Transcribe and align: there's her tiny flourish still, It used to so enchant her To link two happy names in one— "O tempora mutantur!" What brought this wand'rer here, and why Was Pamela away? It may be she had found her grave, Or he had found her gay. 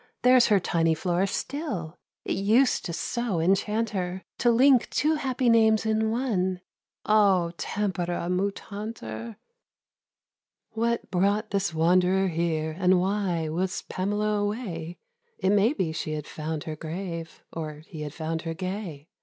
there's 0.23 0.47
her 0.47 0.59
tiny 0.59 0.95
flourish 0.95 1.29
still, 1.31 1.99
It 2.25 2.31
used 2.35 2.85
to 2.85 2.91
so 2.91 3.39
enchant 3.39 3.91
her 3.91 4.23
To 4.39 4.49
link 4.49 4.89
two 4.89 5.13
happy 5.13 5.47
names 5.47 5.85
in 5.85 6.09
one— 6.09 6.61
"O 7.05 7.51
tempora 7.55 8.27
mutantur!" 8.27 9.35
What 10.71 11.11
brought 11.11 11.51
this 11.51 11.71
wand'rer 11.71 12.29
here, 12.29 12.75
and 12.79 12.99
why 12.99 13.47
Was 13.49 13.83
Pamela 13.83 14.41
away? 14.43 14.97
It 15.37 15.51
may 15.51 15.71
be 15.71 15.91
she 15.91 16.13
had 16.13 16.25
found 16.25 16.63
her 16.63 16.75
grave, 16.75 17.43
Or 17.53 17.81
he 17.85 18.01
had 18.01 18.15
found 18.15 18.41
her 18.41 18.55
gay. 18.55 19.07